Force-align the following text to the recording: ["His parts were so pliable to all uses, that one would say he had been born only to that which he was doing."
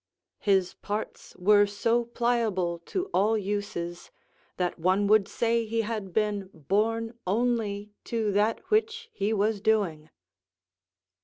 ["His 0.39 0.73
parts 0.73 1.35
were 1.35 1.67
so 1.67 2.03
pliable 2.05 2.79
to 2.87 3.07
all 3.13 3.37
uses, 3.37 4.09
that 4.57 4.79
one 4.79 5.05
would 5.05 5.27
say 5.27 5.63
he 5.63 5.81
had 5.81 6.11
been 6.11 6.49
born 6.55 7.13
only 7.27 7.93
to 8.05 8.31
that 8.31 8.61
which 8.71 9.11
he 9.13 9.31
was 9.31 9.61
doing." 9.61 10.09